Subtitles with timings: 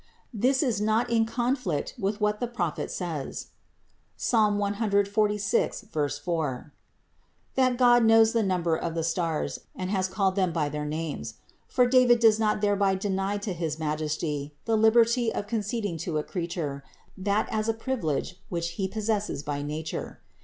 [0.31, 0.39] 42.
[0.47, 3.49] This is not in conflict with what the Prophet says,
[4.17, 6.73] (Psalm 146, 4),
[7.53, 11.35] that God knows the number of the stars and has called them by their names;
[11.67, 16.23] for David does not thereby deny to his Majesty the liberty of conceding to a
[16.23, 16.83] creature
[17.15, 20.19] that as a privilege which He possesses by nature.